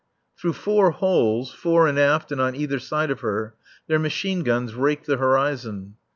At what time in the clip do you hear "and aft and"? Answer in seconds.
1.85-2.41